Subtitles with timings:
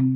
[0.00, 0.06] Olá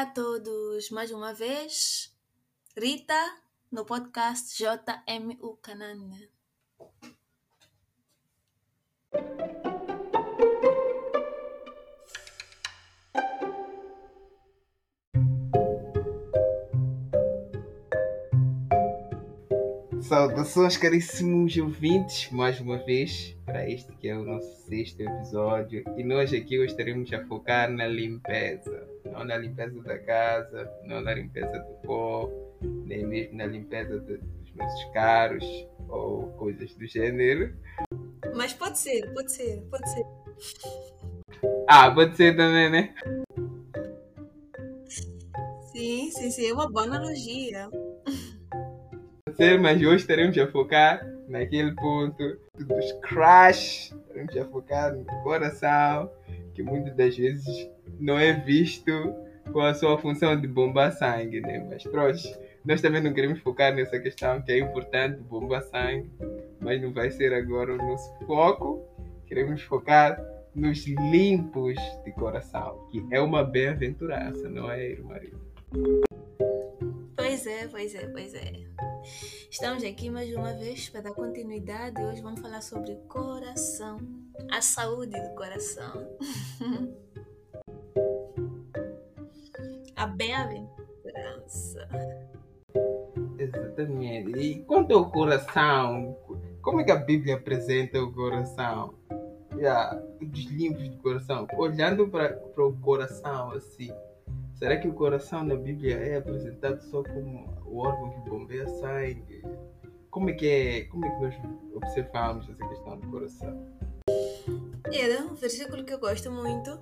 [0.00, 2.12] a todos, mais uma vez,
[2.76, 3.14] Rita
[3.70, 6.28] no podcast JMU Canane.
[20.08, 25.82] Saudações, caríssimos ouvintes, mais uma vez, para este que é o nosso sexto episódio.
[25.96, 28.86] E nós aqui estaremos a focar na limpeza.
[29.04, 32.30] Não na limpeza da casa, não na limpeza do pó,
[32.62, 35.44] nem mesmo na limpeza de, dos nossos carros
[35.88, 37.52] ou coisas do gênero.
[38.32, 40.06] Mas pode ser, pode ser, pode ser.
[41.66, 42.94] Ah, pode ser também, né?
[45.72, 47.68] Sim, sim, sim, é uma boa analogia.
[49.36, 56.10] Ser, mas hoje estaremos a focar naquele ponto dos crash, estaremos a focar no coração,
[56.54, 59.14] que muitas das vezes não é visto
[59.52, 61.62] com a sua função de bombar sangue, né?
[61.68, 62.18] Mas pronto,
[62.64, 66.10] nós também não queremos focar nessa questão que é importante, bombar sangue,
[66.58, 68.82] mas não vai ser agora o nosso foco.
[69.26, 70.18] Queremos focar
[70.54, 75.16] nos limpos de coração, que é uma bem-aventurança, não é, irmã?
[77.36, 78.52] Pois é, pois é, pois é.
[79.50, 82.02] Estamos aqui mais uma vez para dar continuidade.
[82.02, 83.98] Hoje vamos falar sobre coração,
[84.50, 86.16] a saúde do coração.
[89.96, 91.86] a bem-aventurança.
[93.38, 94.30] Exatamente.
[94.38, 96.16] E quanto ao coração,
[96.62, 98.94] como é que a Bíblia apresenta o coração?
[99.54, 101.46] Yeah, dos limpos do coração.
[101.54, 103.92] Olhando para o coração assim,
[104.58, 109.42] será que o coração na Bíblia é apresentado só como o órgão que bombeia sangue?
[110.10, 111.34] Como é que é, como é que nós
[111.74, 113.76] observamos essa questão do coração?
[114.92, 116.80] Era um versículo que eu gosto muito,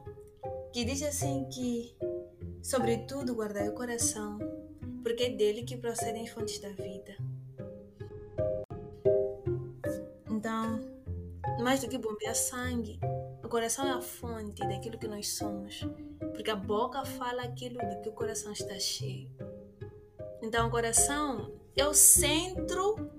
[0.73, 1.97] que diz assim que,
[2.63, 4.39] sobretudo, guardai o coração,
[5.03, 7.17] porque é dele que procedem as fontes da vida.
[10.31, 10.81] Então,
[11.61, 13.01] mais do que bombear sangue,
[13.43, 15.85] o coração é a fonte daquilo que nós somos,
[16.35, 19.31] porque a boca fala aquilo de que o coração está cheio.
[20.43, 23.11] Então, o coração é o centro,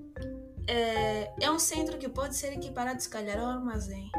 [0.68, 4.12] é, é um centro que pode ser equiparado, se calhar, ao armazém,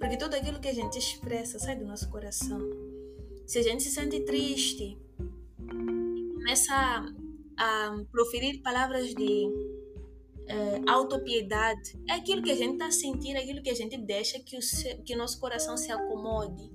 [0.00, 2.58] porque tudo aquilo que a gente expressa sai do nosso coração.
[3.46, 4.98] Se a gente se sente triste,
[6.34, 7.06] começa a,
[7.56, 9.48] a proferir palavras de
[10.46, 14.38] é, autopiedade, é aquilo que a gente está sentindo, é aquilo que a gente deixa
[14.40, 14.60] que o,
[15.04, 16.70] que o nosso coração se acomode.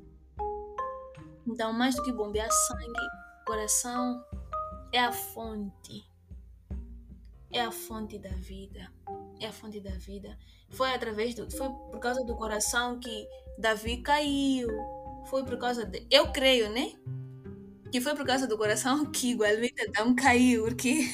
[1.59, 3.09] Então, mais do que bombear sangue,
[3.45, 4.23] coração
[4.93, 6.09] é a fonte.
[7.51, 8.89] É a fonte da vida.
[9.41, 10.39] É a fonte da vida.
[10.69, 11.51] Foi através do.
[11.51, 13.27] Foi por causa do coração que
[13.57, 14.69] Davi caiu.
[15.25, 16.07] Foi por causa de.
[16.09, 16.93] Eu creio, né?
[17.91, 21.13] Que foi por causa do coração que igualmente Adão caiu, porque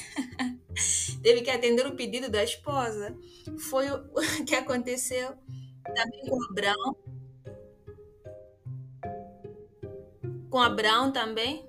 [1.24, 3.18] teve que atender o pedido da esposa.
[3.68, 4.04] Foi o
[4.46, 5.36] que aconteceu
[5.92, 7.15] também com Abraão.
[10.56, 11.68] Com Abraão também.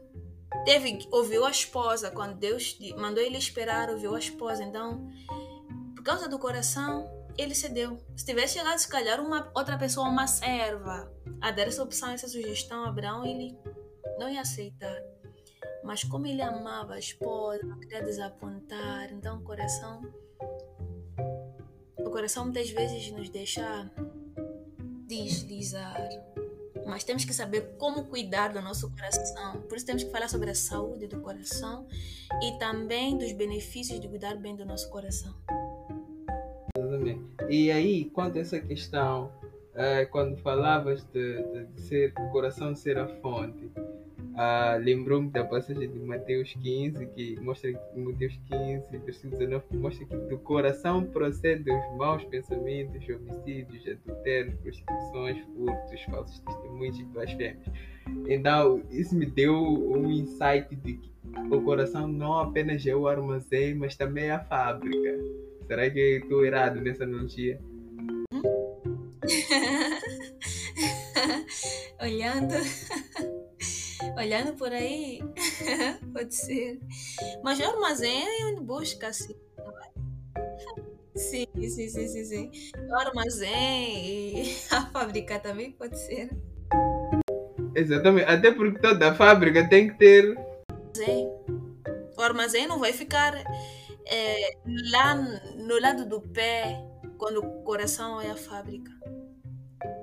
[0.63, 4.63] Teve, ouviu a esposa, quando Deus mandou ele esperar, ouviu a esposa.
[4.63, 5.11] Então,
[5.93, 7.05] por causa do coração,
[7.37, 7.97] ele cedeu.
[8.15, 12.29] Se tivesse chegado, se calhar, uma outra pessoa, uma serva, a dar essa opção, essa
[12.29, 13.59] sugestão a Abraão, ele
[14.17, 15.03] não ia aceitar.
[15.83, 20.01] Mas como ele amava a esposa, não queria desapontar, então o coração.
[21.97, 23.91] O coração muitas vezes nos deixa
[25.05, 26.07] deslizar.
[26.87, 29.61] Mas temos que saber como cuidar do nosso coração.
[29.63, 31.85] Por isso temos que falar sobre a saúde do coração
[32.41, 35.35] e também dos benefícios de cuidar bem do nosso coração.
[37.49, 39.31] E aí, quanto a essa questão,
[39.73, 43.66] é, quando falavas de, de ser o coração ser a fonte,
[44.37, 50.05] ah, lembrou-me da passagem de Mateus 15, que mostra Mateus 15, versículo 19, que mostra
[50.05, 57.65] que do coração procedem os maus pensamentos, homicídios, adultérios, prostituições, furtos, falsos testemunhos e blasfêmios.
[58.27, 61.11] Então, isso me deu um insight de que
[61.49, 65.17] o coração não apenas é o armazém, mas também é a fábrica.
[65.65, 67.59] Será que estou errado nessa analogia?
[71.99, 72.53] Olhando.
[74.17, 75.19] Olhando por aí,
[76.11, 76.79] pode ser.
[77.43, 79.35] Mas o armazém é onde busca, assim.
[81.15, 82.51] Sim, sim, sim, sim, sim.
[82.89, 86.31] O armazém e a fábrica também pode ser.
[87.75, 88.27] Exatamente.
[88.27, 90.35] Até porque toda fábrica tem que ter.
[92.17, 93.35] O armazém não vai ficar
[94.05, 94.57] é,
[94.91, 96.83] lá no lado do pé
[97.19, 98.91] quando o coração é a fábrica.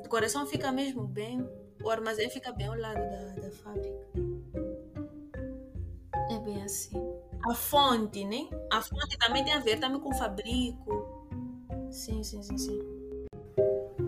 [0.05, 1.45] O coração fica mesmo bem,
[1.85, 4.07] o armazém fica bem ao lado da, da fábrica.
[6.31, 6.97] É bem assim.
[7.47, 8.49] A fonte, né?
[8.73, 11.29] A fonte também tem a ver também com o fabrico.
[11.91, 12.81] Sim, sim, sim, sim.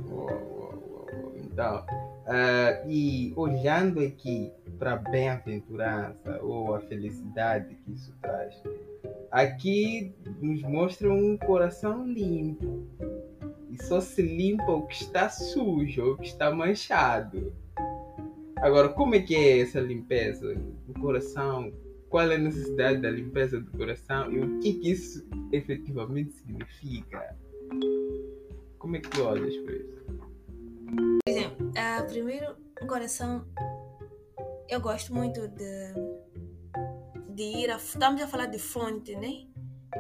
[0.09, 1.33] Uau, uau, uau.
[1.37, 8.55] Então, uh, e olhando aqui para a bem-aventurança ou a felicidade que isso traz,
[9.31, 12.87] aqui nos mostra um coração limpo.
[13.71, 17.53] E só se limpa o que está sujo, o que está manchado.
[18.63, 21.73] Agora, como é que é essa limpeza do coração?
[22.09, 27.37] Qual é a necessidade da limpeza do coração e o que, que isso efetivamente significa?
[28.79, 30.07] Como é que tu olhas para isso?
[31.27, 33.47] Por exemplo, uh, primeiro, o coração.
[34.69, 35.95] Eu gosto muito de,
[37.35, 37.77] de ir a.
[37.77, 39.47] Estamos a falar de fonte, né?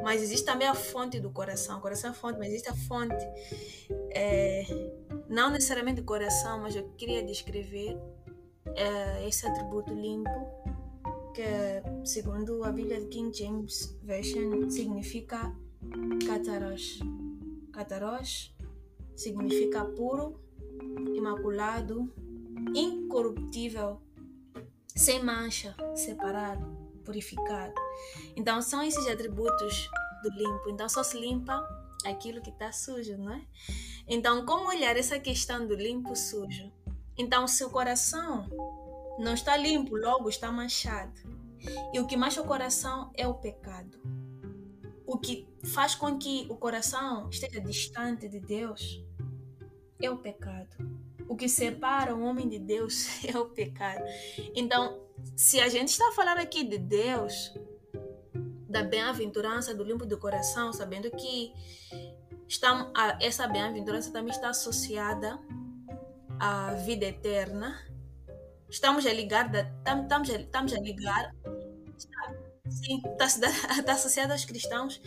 [0.02, 1.78] Mas existe também a fonte do coração.
[1.78, 3.24] O coração é fonte, mas existe a fonte.
[4.14, 4.64] É,
[5.28, 7.98] não necessariamente do coração, mas eu queria descrever
[8.74, 10.30] é, esse atributo limpo,
[11.34, 15.54] que segundo a Bíblia de King James Version significa
[16.26, 17.00] cataros.
[17.72, 18.54] Cataros
[19.14, 20.40] significa puro,
[21.14, 22.12] imaculado,
[22.74, 24.00] incorruptível,
[24.94, 26.66] sem mancha, separado,
[27.04, 27.74] purificado.
[28.34, 29.88] Então são esses atributos
[30.22, 30.70] do limpo.
[30.70, 31.66] Então só se limpa
[32.04, 33.46] aquilo que está sujo, não é?
[34.08, 36.72] Então como olhar essa questão do limpo sujo?
[37.18, 38.48] Então seu coração
[39.18, 41.20] não está limpo, logo está manchado.
[41.92, 43.98] E o que mancha o coração é o pecado.
[45.06, 49.02] O que faz com que o coração esteja distante de Deus
[50.00, 50.76] é o pecado.
[51.28, 54.04] O que separa o homem de Deus é o pecado.
[54.54, 55.00] Então,
[55.34, 57.54] se a gente está falando aqui de Deus,
[58.68, 61.52] da bem-aventurança, do limpo do coração, sabendo que
[62.46, 65.40] está, essa bem-aventurança também está associada
[66.38, 67.78] à vida eterna,
[68.68, 71.34] estamos a ligar, estamos, a, estamos a ligar,
[72.68, 73.26] sim, está,
[73.78, 75.00] está associado aos cristãos,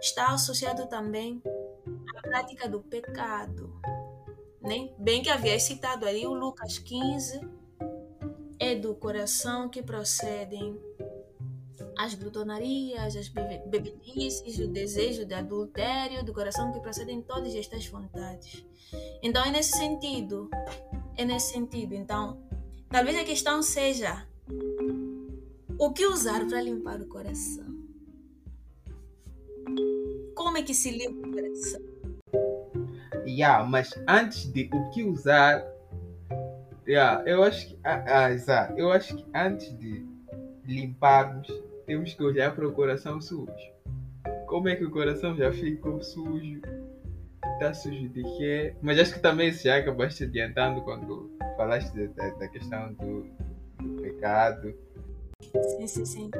[0.00, 1.42] está associado também
[2.16, 3.80] à prática do pecado
[4.60, 4.90] né?
[4.98, 7.40] Bem que havia citado ali o Lucas 15,
[8.58, 10.78] é do coração que procedem
[12.04, 18.64] as glutonarias, as bebedices, o desejo de adultério, do coração que procedem todas estas vontades.
[19.22, 20.48] Então é nesse sentido,
[21.16, 21.94] é nesse sentido.
[21.94, 22.42] Então,
[22.88, 24.26] talvez a questão seja
[25.78, 27.66] o que usar para limpar o coração?
[30.34, 31.90] Como é que se limpa o coração?
[33.26, 35.64] yeah, mas antes de o que usar,
[36.86, 40.04] yeah, eu acho que, ah, ah, eu acho que antes de
[40.64, 41.48] limparmos,
[41.90, 43.50] temos que olhar para o coração sujo.
[44.46, 46.62] Como é que o coração já ficou sujo?
[47.54, 48.76] Está sujo de quê?
[48.80, 53.26] Mas acho que também já acabaste adiantando quando falaste da, da questão do,
[53.82, 54.72] do pecado.
[55.42, 56.30] Sim, sim, sim.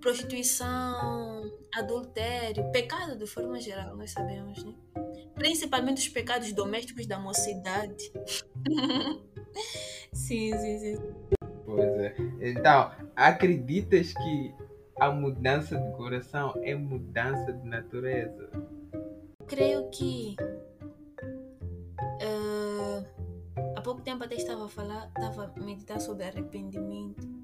[0.00, 1.42] Prostituição,
[1.74, 4.72] adultério, pecado de forma geral, nós sabemos, né?
[5.34, 8.10] principalmente os pecados domésticos da mocidade.
[10.10, 10.96] sim, sim, sim.
[11.66, 12.14] Pois é.
[12.40, 14.65] Então, acreditas que
[14.98, 18.50] a mudança de coração é mudança de natureza?
[19.46, 20.36] Creio que
[22.22, 23.06] uh,
[23.76, 27.36] há pouco tempo até estava a falar, estava a meditar sobre arrependimento.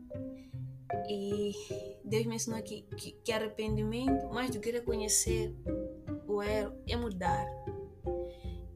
[1.09, 1.53] E
[2.05, 5.55] Deus me ensinou que, que, que arrependimento, mais do que reconhecer
[6.27, 7.47] o erro, é mudar.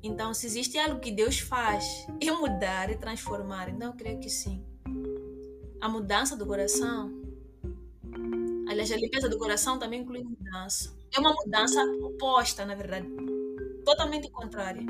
[0.03, 3.69] Então, se existe algo que Deus faz, é mudar, é transformar.
[3.69, 4.65] Então, eu creio que sim.
[5.81, 7.16] A mudança do coração,
[8.95, 10.97] a limpeza do coração também inclui mudança.
[11.15, 13.07] É uma mudança oposta, na verdade,
[13.85, 14.85] totalmente contrária.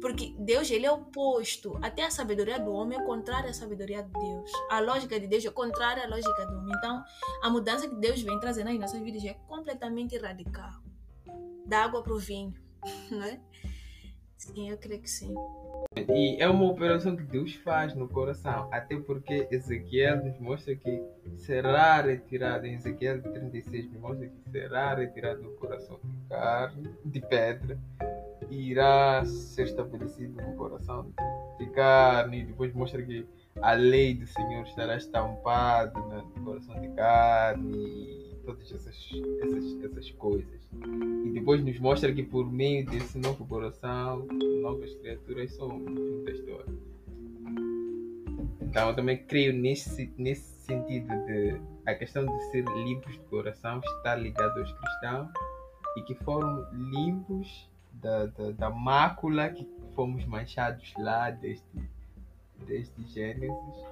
[0.00, 1.78] Porque Deus, ele é oposto.
[1.80, 4.50] Até a sabedoria do homem é contrária à sabedoria de Deus.
[4.68, 6.74] A lógica de Deus é contrária à lógica do homem.
[6.76, 7.02] Então,
[7.40, 10.82] a mudança que Deus vem trazendo aí nas nossas vidas é completamente radical.
[11.64, 12.52] Da água para o vinho,
[13.10, 13.40] não é?
[14.42, 15.32] Sim, eu creio que sim.
[15.96, 21.00] E é uma operação que Deus faz no coração, até porque Ezequiel nos mostra que
[21.36, 27.20] será retirado, em Ezequiel 36 nos mostra que será retirado o coração de carne, de
[27.20, 27.78] pedra,
[28.50, 31.12] e irá ser estabelecido no coração
[31.60, 33.24] de carne, e depois mostra que
[33.60, 39.08] a lei do Senhor estará estampada no coração de carne, todas essas,
[39.40, 40.60] essas, essas coisas.
[41.24, 44.28] E depois nos mostra que por meio desse novo coração,
[44.60, 46.72] novas criaturas junto à história.
[48.60, 53.80] Então eu também creio nesse, nesse sentido de a questão de ser limpos de coração
[53.84, 55.28] estar ligado aos cristãos
[55.96, 61.64] e que foram limpos da, da, da mácula que fomos manchados lá desde,
[62.68, 63.84] desde Gênesis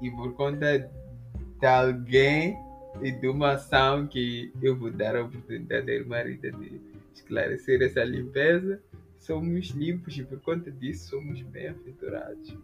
[0.00, 2.56] e por conta de alguém
[3.00, 7.82] e de uma ação que eu vou dar a oportunidade à irmã Rita de esclarecer
[7.82, 8.80] essa limpeza,
[9.18, 12.56] somos limpos e por conta disso somos bem-aventurados.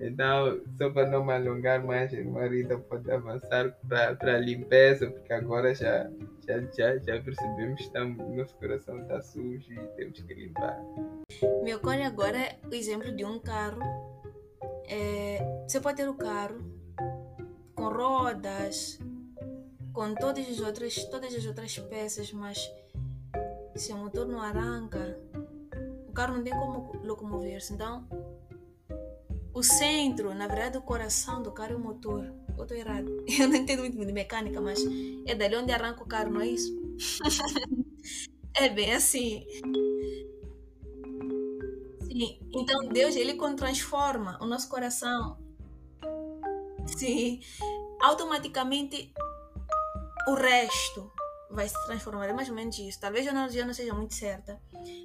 [0.00, 2.42] Então, só para não me alongar mais, irmã
[2.88, 6.08] pode avançar para a limpeza, porque agora já,
[6.46, 10.78] já, já, já percebemos que estamos, nosso coração está sujo e temos que limpar.
[11.64, 12.38] Me ocorre agora
[12.70, 13.82] o exemplo de um carro.
[14.88, 16.60] É, você pode ter o carro
[17.74, 19.00] com rodas,
[19.92, 22.70] com todas as outras, todas as outras peças, mas
[23.78, 25.18] se o motor não arranca,
[26.08, 27.72] o carro não tem como locomover-se.
[27.72, 28.06] Então,
[29.54, 32.32] o centro, na verdade, o coração do carro é o motor.
[32.56, 33.24] Eu estou errado.
[33.26, 34.80] Eu não entendo muito de mecânica, mas
[35.26, 36.76] é dali onde arranca o carro, não é isso?
[38.54, 39.46] é bem assim.
[42.02, 42.40] Sim.
[42.52, 45.38] Então, Deus, ele transforma o nosso coração,
[46.86, 47.40] sim,
[48.00, 49.12] automaticamente
[50.26, 51.12] o resto
[51.50, 52.26] vai se transformar.
[52.26, 53.00] É mais ou menos isso.
[53.00, 54.60] Talvez a analogia não seja muito certa.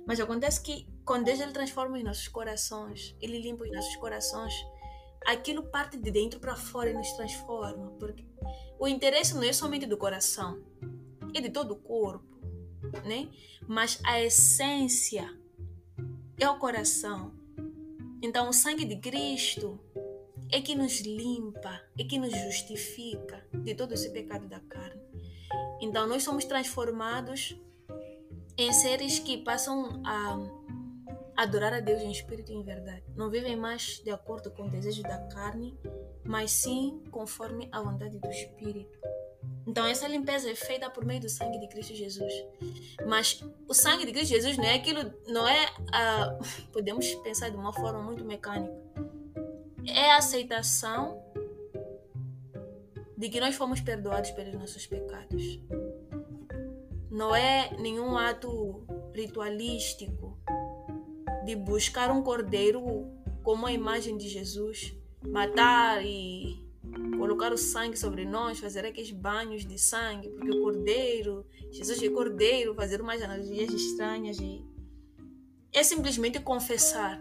[0.05, 4.53] Mas acontece que quando Deus ele transforma os nossos corações, ele limpa os nossos corações,
[5.25, 7.91] aquilo parte de dentro para fora e nos transforma.
[7.99, 8.25] Porque
[8.79, 10.61] o interesse não é somente do coração,
[11.33, 12.33] é de todo o corpo.
[13.05, 13.29] Né?
[13.67, 15.29] Mas a essência
[16.37, 17.33] é o coração.
[18.21, 19.79] Então o sangue de Cristo
[20.51, 25.02] é que nos limpa, é que nos justifica de todo esse pecado da carne.
[25.83, 27.59] Então, nós somos transformados
[28.57, 30.39] em seres que passam a
[31.35, 33.03] adorar a Deus em espírito e em verdade.
[33.17, 35.77] Não vivem mais de acordo com o desejo da carne,
[36.23, 38.97] mas sim conforme a vontade do Espírito.
[39.67, 42.33] Então, essa limpeza é feita por meio do sangue de Cristo Jesus.
[43.05, 45.65] Mas o sangue de Cristo Jesus não é aquilo, não é.
[45.65, 48.73] Uh, podemos pensar de uma forma muito mecânica.
[49.85, 51.22] É a aceitação
[53.23, 55.57] de que nós fomos perdoados pelos nossos pecados.
[57.09, 60.37] Não é nenhum ato ritualístico
[61.45, 62.83] de buscar um cordeiro
[63.41, 64.93] como a imagem de Jesus,
[65.25, 66.67] matar e
[67.17, 72.09] colocar o sangue sobre nós, fazer aqueles banhos de sangue, porque o cordeiro, Jesus é
[72.09, 74.65] cordeiro, fazer umas analogias estranhas e
[75.71, 77.17] é simplesmente confessar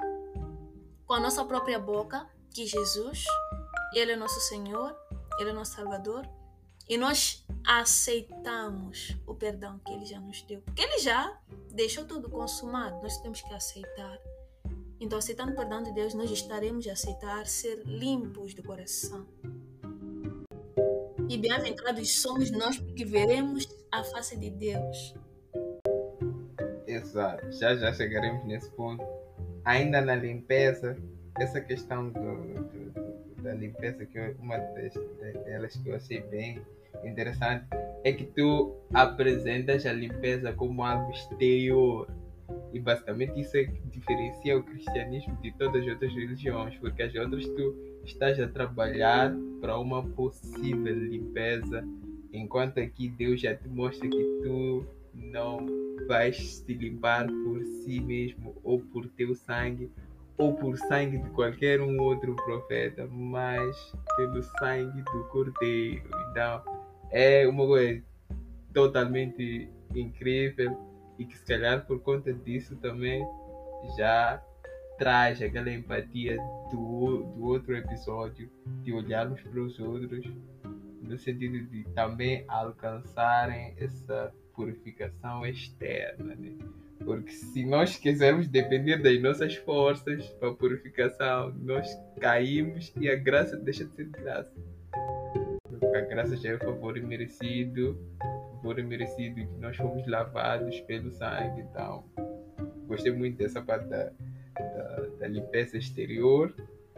[1.06, 3.24] com a nossa própria boca que Jesus,
[3.94, 5.00] ele é nosso Senhor
[5.42, 6.28] ele é nosso Salvador
[6.88, 11.38] e nós aceitamos o perdão que Ele já nos deu, porque Ele já
[11.70, 14.18] deixou tudo consumado, nós temos que aceitar.
[15.00, 19.26] Então, aceitando o perdão de Deus, nós estaremos a aceitar ser limpos do coração.
[21.28, 25.14] E bem-aventurados somos nós, porque veremos a face de Deus.
[26.86, 29.02] Exato, já já chegaremos nesse ponto.
[29.64, 30.96] Ainda na limpeza,
[31.38, 32.81] essa questão do, do
[33.42, 34.94] da limpeza, que é uma das,
[35.44, 36.62] delas que eu achei bem
[37.04, 37.66] interessante,
[38.04, 42.08] é que tu apresentas a limpeza como algo exterior.
[42.72, 47.14] E basicamente isso é que diferencia o cristianismo de todas as outras religiões, porque as
[47.14, 51.84] outras tu estás a trabalhar para uma possível limpeza,
[52.32, 55.66] enquanto aqui Deus já te mostra que tu não
[56.06, 59.90] vais te limpar por si mesmo ou por teu sangue,
[60.38, 66.08] ou por sangue de qualquer um outro profeta, mas pelo sangue do Cordeiro.
[66.30, 66.62] Então,
[67.10, 68.02] é uma coisa
[68.72, 70.76] totalmente incrível
[71.18, 73.24] e que se calhar por conta disso também
[73.96, 74.42] já
[74.98, 76.36] traz aquela empatia
[76.70, 78.50] do, do outro episódio,
[78.82, 80.24] de olharmos para os outros,
[81.00, 86.34] no sentido de também alcançarem essa purificação externa.
[86.34, 86.56] Né?
[87.04, 91.88] Porque se nós quisermos depender das nossas forças para purificação, nós
[92.20, 94.52] caímos e a graça deixa de ser graça.
[95.94, 97.98] A graça já é favor imerecido,
[98.56, 101.62] favor imerecido que nós fomos lavados pelo sangue.
[101.62, 102.04] Então,
[102.86, 104.10] gostei muito dessa parte da,
[104.58, 106.54] da, da limpeza exterior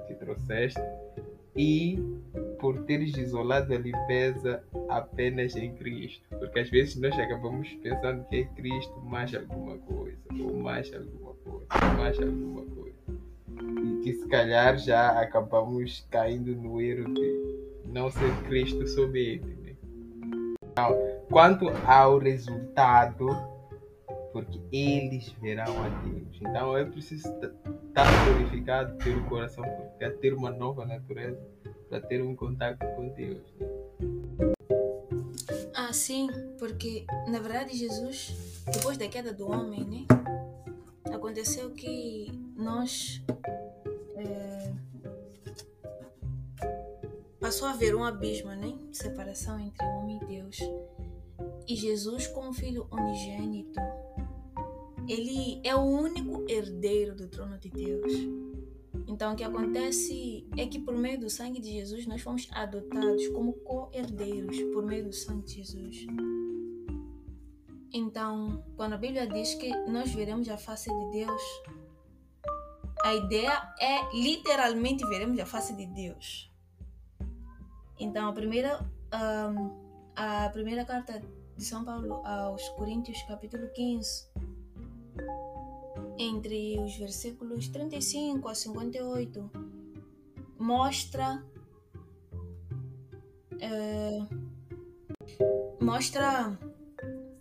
[0.07, 0.81] que trouxeste
[1.57, 1.99] e
[2.59, 6.27] por teres isolado a limpeza apenas em Cristo.
[6.31, 9.94] Porque às vezes nós acabamos pensando que é Cristo mais alguma coisa,
[10.43, 12.97] ou mais alguma coisa, mais alguma coisa.
[13.83, 17.55] E que se calhar já acabamos caindo no erro de
[17.87, 19.47] não ser Cristo somente.
[19.47, 19.77] Né?
[20.63, 20.97] Então,
[21.31, 23.29] quanto ao resultado,
[24.35, 26.39] porque eles verão a Deus.
[26.41, 27.29] Então é preciso
[27.87, 31.41] estar glorificado, ter o coração purificado, ter uma nova natureza,
[31.89, 33.55] para ter um contato com Deus.
[33.61, 33.74] Né?
[35.95, 38.35] Sim, porque na verdade Jesus,
[38.67, 40.07] depois da queda do homem, né?
[41.05, 43.23] Aconteceu que nós
[44.17, 44.73] é,
[47.39, 48.77] passou a haver um abismo, né?
[48.91, 50.59] Separação entre homem e Deus.
[51.69, 53.81] E Jesus, como filho unigênito,
[55.09, 58.13] ele é o único herdeiro do trono de Deus.
[59.07, 63.29] Então, o que acontece é que por meio do sangue de Jesus nós fomos adotados
[63.29, 66.07] como co-herdeiros por meio do sangue de Jesus.
[67.93, 71.43] Então, quando a Bíblia diz que nós veremos a face de Deus,
[73.05, 76.51] a ideia é literalmente veremos a face de Deus.
[78.01, 78.81] Então, a primeira,
[79.13, 79.71] um,
[80.17, 81.23] a primeira carta
[81.57, 84.29] de São Paulo aos Coríntios, capítulo 15,
[86.19, 89.51] entre os versículos 35 a 58,
[90.59, 91.45] mostra.
[93.61, 94.21] É,
[95.81, 96.59] mostra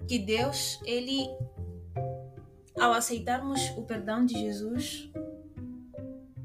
[0.07, 1.27] que Deus, ele,
[2.79, 5.09] ao aceitarmos o perdão de Jesus,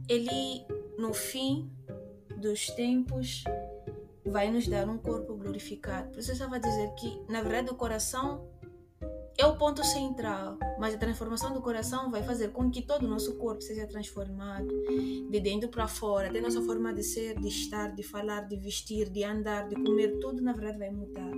[0.08, 0.64] ele,
[0.98, 1.70] no fim
[2.36, 3.44] dos tempos,
[4.24, 6.10] vai nos dar um corpo glorificado.
[6.10, 8.48] Por isso eu estava a dizer que, na verdade, o coração
[9.38, 13.08] é o ponto central, mas a transformação do coração vai fazer com que todo o
[13.08, 14.66] nosso corpo seja transformado,
[15.30, 19.08] de dentro para fora, até nossa forma de ser, de estar, de falar, de vestir,
[19.08, 21.30] de andar, de comer, tudo na verdade vai mudar.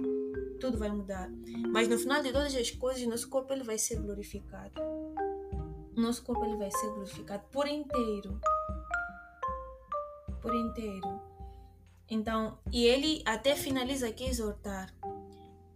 [0.58, 1.30] Tudo vai mudar.
[1.72, 4.80] Mas no final de todas as coisas, nosso corpo ele vai ser glorificado.
[5.94, 8.40] Nosso corpo ele vai ser glorificado por inteiro.
[10.40, 11.20] Por inteiro.
[12.08, 14.92] Então, e ele até finaliza aqui exortar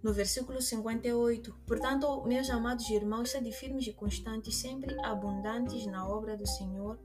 [0.05, 1.57] no versículo 58.
[1.67, 6.99] Portanto, meus amados irmãos, sede firmes e constantes, sempre abundantes na obra do Senhor,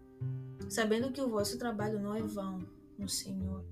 [0.69, 3.63] sabendo que o vosso trabalho não é vão no Senhor.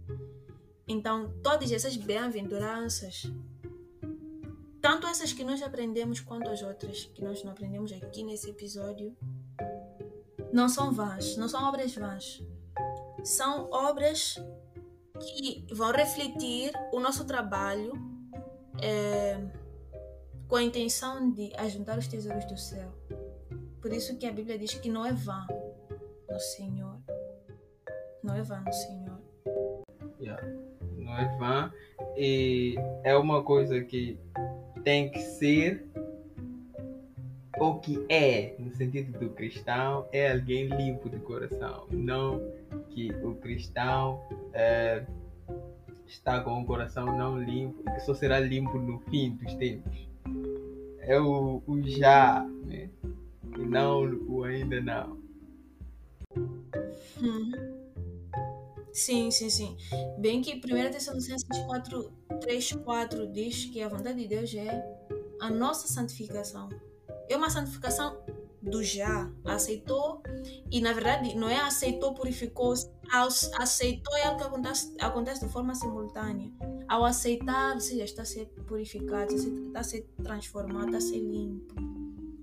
[0.87, 3.23] Então, todas essas bem-aventuranças,
[4.81, 9.13] tanto essas que nós aprendemos quanto as outras que nós não aprendemos aqui nesse episódio,
[10.53, 12.41] não são vãs, não são obras vãs.
[13.25, 14.41] São obras
[15.19, 18.06] que vão refletir o nosso trabalho
[18.81, 19.37] é,
[20.47, 22.91] com a intenção de ajuntar os tesouros do céu.
[23.81, 25.45] Por isso que a Bíblia diz que não é vã
[26.29, 26.97] no Senhor.
[28.23, 29.21] Não é vã no Senhor.
[30.19, 30.43] Yeah.
[30.97, 31.71] Não é vã
[32.15, 34.19] e é uma coisa que
[34.83, 35.85] tem que ser
[37.59, 41.87] o que é, no sentido do cristão, é alguém limpo de coração.
[41.89, 42.41] Não
[42.89, 44.21] que o cristão
[44.53, 45.03] é,
[46.07, 50.07] está com o coração não limpo e que só será limpo no fim dos tempos.
[50.99, 52.89] É o, o já, né?
[53.57, 55.17] E não o ainda não.
[57.21, 57.51] Hum.
[58.91, 59.77] Sim, sim, sim.
[60.17, 64.83] Bem que 1 Tessalonicenses 4, 3, 4 diz que a vontade de Deus é
[65.39, 66.69] a nossa santificação.
[67.29, 68.17] É uma santificação
[68.61, 69.31] do já.
[69.45, 70.21] Aceitou
[70.71, 72.73] e, na verdade, não é aceitou, purificou,
[73.57, 76.51] aceitou é algo que acontece, acontece de forma simultânea.
[76.87, 81.19] Ao aceitar, você já está a ser purificado, está a ser transformado, está a ser
[81.19, 81.75] limpo.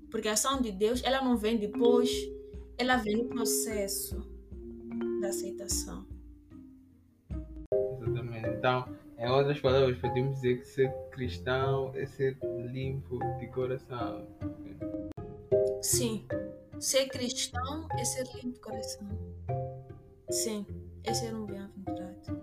[0.09, 2.09] Porque a ação de Deus, ela não vem depois,
[2.77, 4.17] ela vem no processo
[5.21, 6.05] da aceitação.
[7.99, 8.49] Exatamente.
[8.49, 12.37] Então, em outras palavras, podemos dizer que ser cristão é ser
[12.71, 14.27] limpo de coração.
[15.85, 16.25] Sim.
[16.79, 19.07] Ser cristão é ser limpo de coração.
[20.31, 20.65] Sim,
[21.03, 22.41] esse era um bem-aventurado.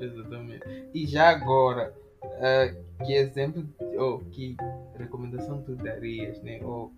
[0.00, 0.88] Exatamente.
[0.94, 4.56] E já agora, uh, que exemplo ou que
[4.96, 6.60] recomendação tu darias, né?
[6.62, 6.92] Ou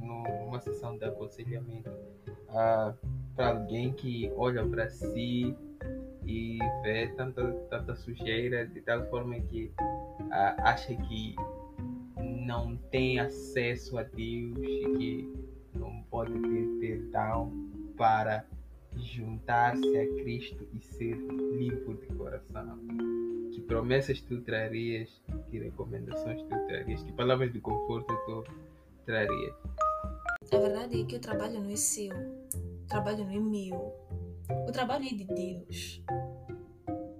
[0.00, 2.96] numa sessão de aconselhamento uh,
[3.34, 5.52] para alguém que olha para si
[6.24, 11.34] e vê tanta, tanta sujeira de tal forma que uh, acha que
[12.46, 15.32] não tem acesso a Deus e que
[15.74, 17.52] não pode ter perdão
[17.96, 18.46] para
[18.96, 22.78] juntar-se a Cristo e ser limpo de coração.
[23.52, 28.44] Que promessas tu trarias, que recomendações tu trarias, que palavras de conforto tu
[29.04, 29.54] trarias?
[30.52, 33.92] A verdade é que o trabalho não é seu, o trabalho não é meu,
[34.68, 36.00] o trabalho é de Deus.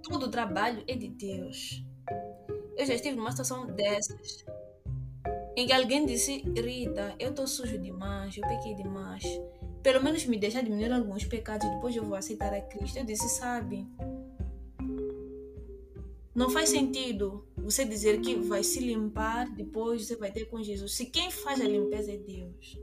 [0.03, 1.83] Todo o trabalho é de Deus.
[2.77, 4.45] Eu já estive numa situação dessas
[5.57, 9.23] em que alguém disse: Rita, eu estou sujo demais, eu pequei demais.
[9.81, 12.99] Pelo menos me deixa diminuir alguns pecados, depois eu vou aceitar a Cristo.
[12.99, 13.87] Eu disse: Sabe,
[16.35, 20.93] não faz sentido você dizer que vai se limpar, depois você vai ter com Jesus.
[20.93, 22.79] Se quem faz a limpeza é Deus.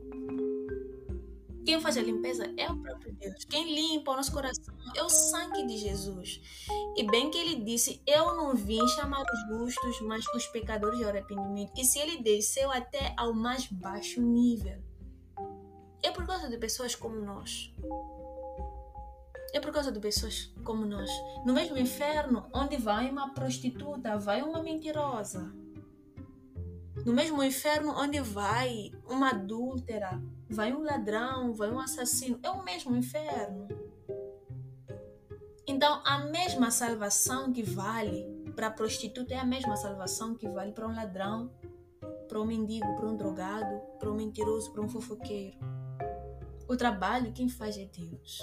[1.64, 3.44] Quem faz a limpeza é o próprio Deus.
[3.44, 6.40] Quem limpa o nosso coração é o sangue de Jesus.
[6.96, 11.04] E bem que ele disse: Eu não vim chamar os justos, mas os pecadores de
[11.04, 11.72] arrependimento.
[11.76, 14.78] E se ele desceu até ao mais baixo nível,
[16.02, 17.72] é por causa de pessoas como nós.
[19.54, 21.08] É por causa de pessoas como nós.
[21.46, 25.63] No mesmo inferno, onde vai uma prostituta, vai uma mentirosa.
[27.04, 32.38] No mesmo inferno, onde vai uma adúltera, vai um ladrão, vai um assassino.
[32.42, 33.68] É o mesmo inferno.
[35.66, 40.72] Então, a mesma salvação que vale para a prostituta é a mesma salvação que vale
[40.72, 41.50] para um ladrão,
[42.28, 45.58] para um mendigo, para um drogado, para um mentiroso, para um fofoqueiro.
[46.68, 48.40] O trabalho quem faz é Deus.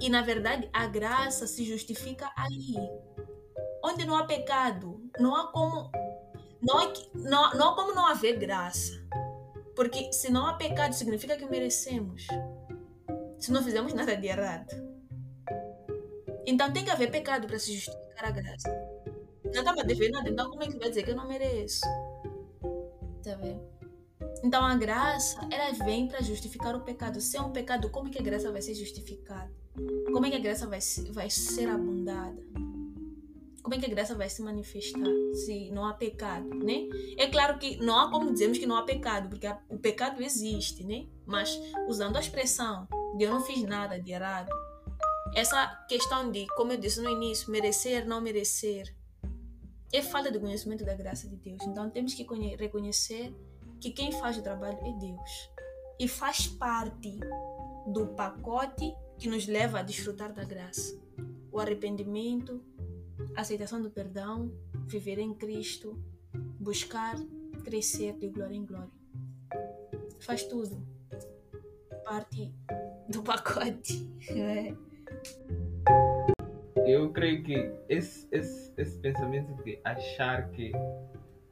[0.00, 2.74] E na verdade, a graça se justifica aí.
[3.82, 5.90] Onde não há pecado, não há como
[6.64, 8.92] não, há, não, não há como não haver graça.
[9.76, 12.26] Porque se não há pecado, significa que merecemos.
[13.38, 14.72] Se não fizemos nada de errado.
[16.46, 18.68] Então tem que haver pecado para se justificar a graça.
[19.44, 21.80] Não estava devendo nada, então como é que vai dizer que eu não mereço?
[23.22, 23.62] Tá vendo?
[24.42, 27.20] Então a graça, ela vem para justificar o pecado.
[27.20, 29.50] Se é um pecado, como é que a graça vai ser justificada?
[30.12, 30.80] Como é que a graça vai,
[31.12, 32.42] vai ser abundada?
[33.64, 36.86] Como é que a graça vai se manifestar se não há pecado, né?
[37.16, 40.84] É claro que não há como dizermos que não há pecado, porque o pecado existe,
[40.84, 41.06] né?
[41.24, 44.50] Mas usando a expressão de eu não fiz nada de errado,
[45.34, 48.94] essa questão de, como eu disse no início, merecer, não merecer,
[49.90, 51.62] é falta de conhecimento da graça de Deus.
[51.62, 53.34] Então temos que reconhecer
[53.80, 55.50] que quem faz o trabalho é Deus
[55.98, 57.18] e faz parte
[57.86, 61.00] do pacote que nos leva a desfrutar da graça.
[61.50, 62.62] O arrependimento,
[63.36, 64.52] aceitação do perdão,
[64.86, 65.98] viver em Cristo,
[66.58, 67.16] buscar
[67.64, 68.90] crescer de glória em glória.
[70.20, 70.86] Faz tudo.
[72.04, 72.52] Parte
[73.08, 74.12] do pacote.
[74.36, 74.74] É.
[76.86, 80.72] Eu creio que esse, esse, esse pensamento de achar que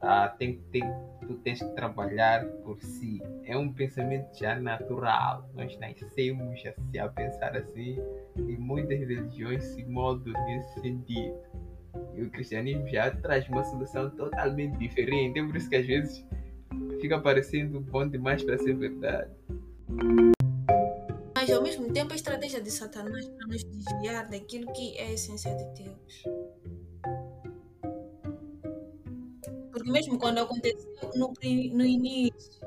[0.03, 0.83] ah, tem, tem,
[1.25, 5.49] tu tens que trabalhar por si é um pensamento já natural.
[5.53, 7.97] Nós nascemos assim, a pensar assim
[8.35, 11.35] e muitas religiões se moldam nesse sentido.
[12.15, 15.39] E o cristianismo já traz uma solução totalmente diferente.
[15.39, 16.25] É por isso que às vezes
[16.99, 19.31] fica parecendo bom demais para ser verdade.
[21.35, 25.11] Mas ao mesmo tempo a estratégia de Satanás para nos desviar daquilo que é a
[25.13, 26.23] essência de Deus.
[29.83, 31.33] Porque mesmo quando aconteceu no,
[31.73, 32.61] no início,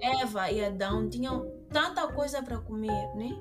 [0.00, 3.36] Eva e Adão tinham tanta coisa para comer, né?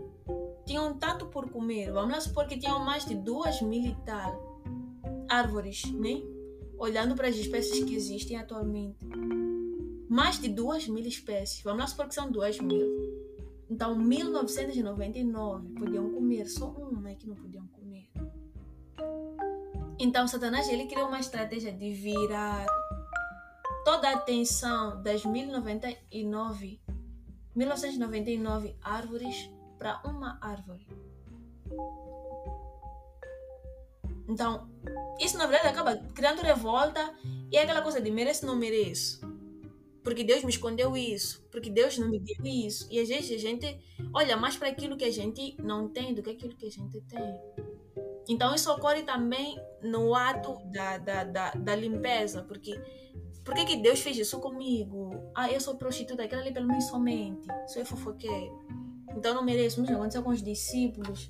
[0.66, 1.92] Tinham tanto por comer.
[1.92, 4.60] Vamos lá supor que tinham mais de duas mil e tal
[5.30, 6.24] árvores, né?
[6.76, 9.06] Olhando para as espécies que existem atualmente.
[10.10, 11.62] Mais de duas mil espécies.
[11.62, 12.88] Vamos lá supor que são duas mil.
[13.70, 17.83] Então, 1999 podiam comer, só uma é que não podiam comer.
[20.04, 22.66] Então, Satanás ele criou uma estratégia de virar
[23.86, 26.82] toda a atenção das 1099,
[27.56, 30.86] 1999 árvores para uma árvore.
[34.28, 34.70] Então,
[35.22, 37.16] isso na verdade acaba criando revolta
[37.50, 39.22] e é aquela coisa de mereço ou não mereço.
[40.04, 42.90] Porque Deus me escondeu isso, porque Deus não me deu isso.
[42.92, 43.80] E às vezes a gente
[44.14, 47.00] olha mais para aquilo que a gente não tem do que aquilo que a gente
[47.04, 47.40] tem.
[48.28, 52.80] Então isso ocorre também no ato da, da, da, da limpeza, porque
[53.44, 55.32] por que, que Deus fez isso comigo?
[55.36, 58.64] Ah, eu sou prostituta, aquela ali pelo menos somente, sou fofoqueiro.
[59.16, 59.82] Então não mereço.
[59.82, 61.30] Mesmo aconteceu com os discípulos.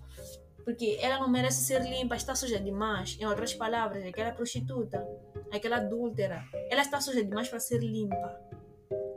[0.64, 3.18] Porque ela não merece ser limpa, está suja demais.
[3.20, 5.06] Em outras palavras, aquela prostituta,
[5.52, 8.40] aquela adúltera, ela está suja demais para ser limpa.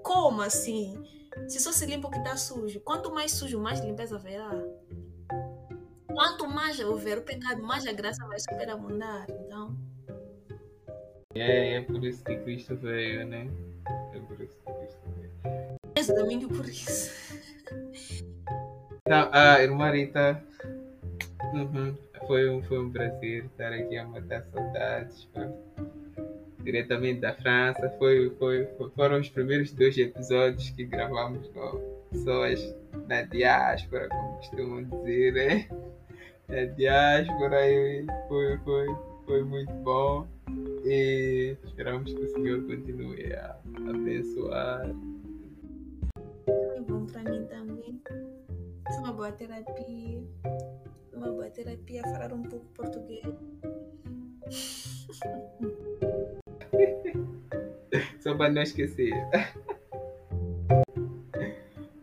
[0.03, 1.01] Como assim?
[1.47, 4.51] Se só se limpa o que está sujo, quanto mais sujo, mais limpeza haverá.
[6.17, 9.27] Quanto mais houver o pecado, mais a graça vai superabundar.
[9.29, 9.77] Então.
[11.35, 13.47] É, é por isso que Cristo veio, né?
[14.15, 15.77] É por isso que Cristo veio.
[15.95, 17.13] Esse domingo por isso.
[19.07, 20.43] Então, a irmã Rita
[21.53, 21.95] Uhum.
[22.27, 25.29] Foi, um, foi um prazer estar aqui a matar saudades.
[25.35, 25.49] Foi.
[26.65, 27.91] Diretamente da França.
[27.99, 31.79] Foi, foi, foram os primeiros dois episódios que gravamos com
[32.11, 32.75] pessoas
[33.07, 35.69] da diáspora, como costumam dizer, né?
[36.49, 37.59] A diáspora
[38.29, 38.87] foi, foi,
[39.25, 40.27] foi muito bom.
[40.85, 43.57] E esperamos que o Senhor continue a
[43.89, 44.87] abençoar.
[46.47, 48.01] Foi bom para mim também.
[48.87, 50.23] Foi uma boa terapia
[51.17, 53.25] uma boa terapia falar um pouco português.
[58.21, 59.13] Só para não esquecer.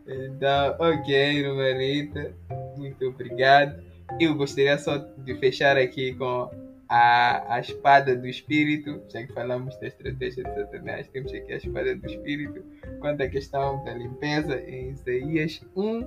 [0.06, 2.34] Então, ok, Numarita,
[2.76, 3.82] muito obrigado.
[4.20, 6.48] Eu gostaria só de fechar aqui com
[6.88, 11.56] a, a espada do espírito, já que falamos da estratégia de Satanás, temos aqui a
[11.56, 12.62] espada do espírito.
[13.00, 16.06] Quanto à questão da limpeza, em Isaías 1,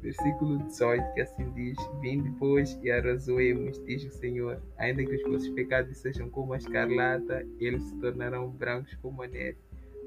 [0.00, 4.58] versículo 18, que assim diz: Vim depois e arrazoemos, diz o Senhor.
[4.78, 9.28] Ainda que os vossos pecados sejam como a escarlata, eles se tornarão brancos como a
[9.28, 9.58] neve.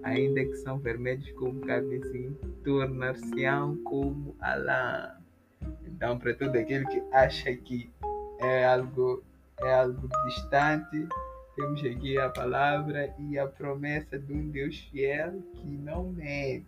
[0.01, 5.24] Ainda que são vermelhos como carmesim, tornar-se-ão como a lã.
[5.87, 7.89] Então, para todo aquele que acha que
[8.39, 9.23] é algo,
[9.61, 11.07] é algo distante,
[11.55, 16.67] temos aqui a palavra e a promessa de um Deus fiel que não mente.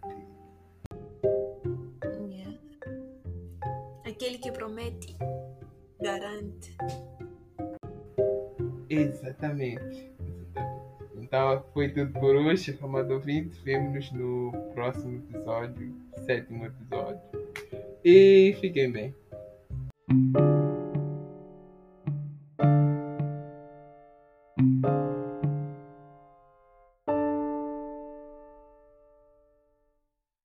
[2.30, 2.58] Yeah.
[4.06, 5.15] Aquele que promete,
[6.01, 6.77] garante.
[8.89, 10.10] Exatamente.
[11.15, 13.60] Então foi tudo por hoje, amado ouvinte.
[13.62, 15.93] Vemo-nos no próximo episódio,
[16.25, 17.37] sétimo episódio.
[18.10, 19.13] E fiquem bem.